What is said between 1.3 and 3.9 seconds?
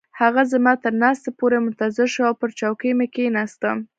پورې منتظر شو او پر چوکۍ مې کښیناستم.